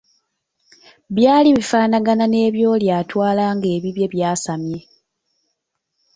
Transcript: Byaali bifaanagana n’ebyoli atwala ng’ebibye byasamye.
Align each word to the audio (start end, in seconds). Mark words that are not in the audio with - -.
Byaali 1.15 1.49
bifaanagana 1.57 2.25
n’ebyoli 2.27 2.87
atwala 2.99 3.43
ng’ebibye 3.55 4.05
byasamye. 4.13 4.79